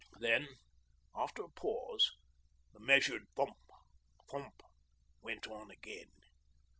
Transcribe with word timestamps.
Then, 0.19 0.47
after 1.15 1.43
a 1.43 1.49
pause, 1.51 2.09
the 2.73 2.79
measured 2.79 3.27
thump, 3.35 3.55
thump 4.31 4.59
went 5.21 5.45
on 5.45 5.69
again. 5.69 6.09